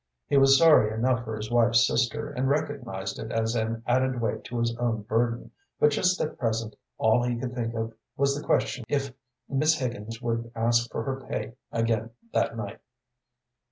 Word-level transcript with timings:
He 0.25 0.35
was 0.35 0.57
sorry 0.57 0.91
enough 0.91 1.23
for 1.25 1.35
his 1.37 1.51
wife's 1.51 1.85
sister, 1.85 2.31
and 2.31 2.49
recognized 2.49 3.19
it 3.19 3.31
as 3.31 3.53
an 3.55 3.83
added 3.85 4.19
weight 4.19 4.43
to 4.45 4.57
his 4.57 4.75
own 4.77 5.03
burden, 5.03 5.51
but 5.79 5.91
just 5.91 6.19
at 6.19 6.39
present 6.39 6.75
all 6.97 7.21
he 7.21 7.37
could 7.39 7.53
think 7.53 7.75
of 7.75 7.93
was 8.17 8.35
the 8.35 8.43
question 8.43 8.83
if 8.89 9.13
Miss 9.47 9.77
Higgins 9.77 10.19
would 10.19 10.51
ask 10.55 10.89
for 10.91 11.03
her 11.03 11.23
pay 11.29 11.53
again 11.71 12.09
that 12.33 12.57
night. 12.57 12.79